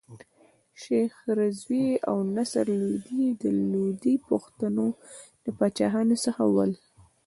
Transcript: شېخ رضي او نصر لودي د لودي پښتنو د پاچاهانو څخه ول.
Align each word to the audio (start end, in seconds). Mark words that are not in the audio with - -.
شېخ 0.81 1.13
رضي 1.39 1.85
او 2.09 2.17
نصر 2.37 2.65
لودي 2.81 3.25
د 3.41 3.43
لودي 3.71 4.15
پښتنو 4.29 4.85
د 5.43 5.45
پاچاهانو 5.57 6.15
څخه 6.25 6.43
ول. 6.55 6.71